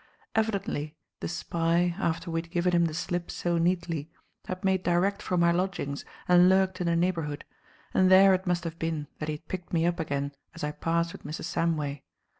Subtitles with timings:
[0.33, 4.09] Evidently the spy, after we had given him the slip so neatly,
[4.47, 7.45] had made direct for my lodgings and lurked in the neighbourhood,
[7.93, 10.71] and there it must have been that he had picked me up again as I
[10.71, 11.45] passed with Mrs.
[11.55, 12.01] Samway.